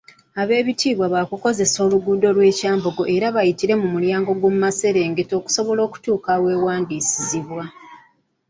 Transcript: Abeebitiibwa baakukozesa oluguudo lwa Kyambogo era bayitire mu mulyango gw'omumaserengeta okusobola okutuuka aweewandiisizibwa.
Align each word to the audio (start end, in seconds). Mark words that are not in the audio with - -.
Abeebitiibwa 0.41 1.05
baakukozesa 1.13 1.77
oluguudo 1.85 2.27
lwa 2.35 2.49
Kyambogo 2.57 3.03
era 3.15 3.27
bayitire 3.35 3.73
mu 3.81 3.87
mulyango 3.93 4.31
gw'omumaserengeta 4.39 5.33
okusobola 5.39 5.81
okutuuka 5.87 6.29
aweewandiisizibwa. 6.37 7.63